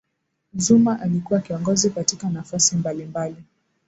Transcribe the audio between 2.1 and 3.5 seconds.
nafasi mbalimbali